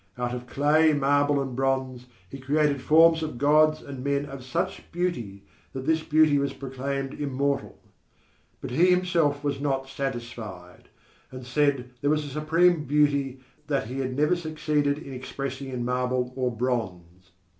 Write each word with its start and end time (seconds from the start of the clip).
Out 0.17 0.33
of 0.33 0.47
clay, 0.47 0.93
marble 0.93 1.39
and 1.39 1.55
bronze 1.55 2.07
he 2.27 2.39
created 2.39 2.81
forms 2.81 3.21
of 3.21 3.37
gods 3.37 3.83
and 3.83 4.03
men 4.03 4.25
of 4.25 4.43
such 4.43 4.91
beauty 4.91 5.45
that 5.73 5.85
this 5.85 6.01
beauty 6.01 6.39
was 6.39 6.53
proclaimed 6.53 7.13
immortal. 7.19 7.77
But 8.61 8.71
he 8.71 8.87
himself 8.89 9.43
was 9.43 9.61
not 9.61 9.87
satisfied, 9.87 10.89
and 11.29 11.45
said 11.45 11.91
there 12.01 12.09
was 12.09 12.25
a 12.25 12.29
supreme 12.29 12.85
beauty 12.85 13.41
that 13.67 13.85
he 13.89 13.99
had 13.99 14.17
never 14.17 14.35
succeeded 14.35 14.97
in 14.97 15.13
expressing 15.13 15.67
in 15.69 15.85
marble 15.85 16.33
or 16.35 16.49
bronze. 16.49 17.29